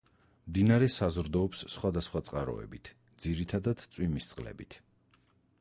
მდინარე 0.51 0.87
საზრდოობს 0.93 1.61
სხვადასხვა 1.75 2.23
წყაროებით, 2.29 2.91
ძირითადად 3.27 3.87
წვიმის 3.97 4.33
წყლებით. 4.35 4.83